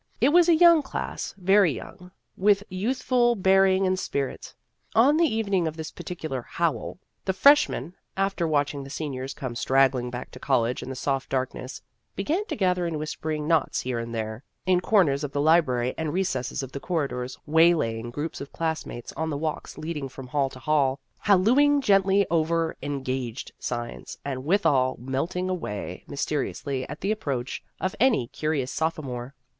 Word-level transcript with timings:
It 0.19 0.29
was 0.29 0.49
a 0.49 0.55
young 0.55 0.81
class 0.81 1.35
very 1.37 1.71
young 1.73 2.09
with 2.35 2.63
youthful 2.69 3.35
bearing 3.35 3.85
and 3.85 3.99
spirit. 3.99 4.55
On 4.95 5.15
the 5.17 5.27
evening 5.31 5.67
of 5.67 5.77
this 5.77 5.91
particular" 5.91 6.41
Howl," 6.57 6.97
the 7.25 7.33
freshmen, 7.33 7.93
after 8.17 8.47
watching 8.47 8.79
the 8.83 8.87
In 8.87 8.89
Search 8.89 9.01
of 9.01 9.11
Experience 9.11 9.33
21 9.35 9.55
seniors 9.61 9.61
come 9.61 9.61
straggling 9.61 10.09
back 10.09 10.31
to 10.31 10.39
college 10.39 10.81
in 10.81 10.89
the 10.89 10.95
soft 10.95 11.29
darkness, 11.29 11.83
began 12.15 12.43
to 12.47 12.55
gather 12.55 12.87
in 12.87 12.97
whispering 12.97 13.47
knots 13.47 13.81
here 13.81 13.99
and 13.99 14.11
there, 14.15 14.43
in 14.65 14.81
cor 14.81 15.03
ners 15.05 15.23
of 15.23 15.33
the 15.33 15.39
library 15.39 15.93
and 15.99 16.11
recesses 16.13 16.63
of 16.63 16.71
the 16.71 16.79
corridors, 16.79 17.37
waylaying 17.45 18.09
groups 18.09 18.41
of 18.41 18.51
classmates 18.51 19.13
on 19.13 19.29
the 19.29 19.37
walks 19.37 19.77
leading 19.77 20.09
from 20.09 20.25
Hall 20.29 20.49
to 20.49 20.57
Hall, 20.57 20.99
hallooing 21.27 21.79
gently 21.79 22.25
over" 22.31 22.75
Engaged" 22.81 23.51
signs, 23.59 24.17
and 24.25 24.45
withal 24.45 24.95
melting 24.99 25.47
away 25.47 26.03
mysteriously 26.07 26.89
at 26.89 27.01
the 27.01 27.11
approach 27.11 27.63
of 27.79 27.95
any 27.99 28.25
curious 28.29 28.71
sophomore. 28.71 29.35